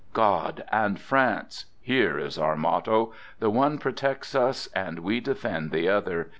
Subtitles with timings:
[0.13, 1.65] God and France!
[1.79, 3.13] Here is our motto.
[3.37, 6.29] The one protects us, and we defend the other.